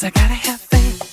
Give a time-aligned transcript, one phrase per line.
[0.00, 1.09] Cause I gotta have faith,